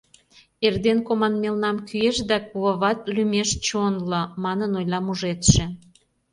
[0.65, 5.63] Эрден команмелнам кӱэшт да кувават лӱмеш чонло,— манын ойла мужедше.